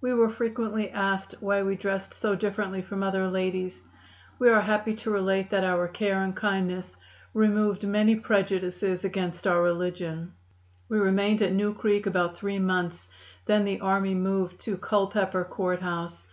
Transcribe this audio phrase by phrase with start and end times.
[0.00, 3.80] We were frequently asked why we dressed so differently from other ladies.
[4.38, 6.96] We are happy to relate that our care and kindness
[7.34, 10.34] removed many prejudices against our religion.
[10.88, 13.08] We remained at New Creek about three months;
[13.46, 16.24] then the army moved to Culpepper Court House.